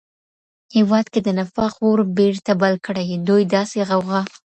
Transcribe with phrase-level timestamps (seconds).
[0.75, 3.05] هيواد کي د نفاق اور بېرته بل کړي.
[3.27, 4.21] دوی داسي غوغا